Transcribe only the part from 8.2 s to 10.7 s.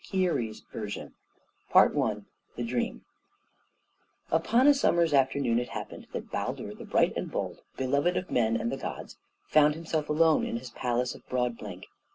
men and the gods, found himself alone in